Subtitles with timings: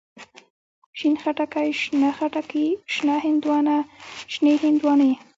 [0.97, 3.77] شين خټکی، شنه خټکي، شنه هندواڼه،
[4.33, 5.11] شنې هندواڼی.